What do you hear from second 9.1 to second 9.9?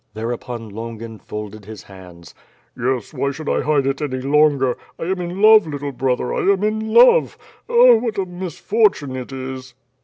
it is."